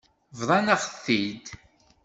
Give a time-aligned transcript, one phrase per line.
[0.39, 1.45] Bḍant-aɣ-t-id.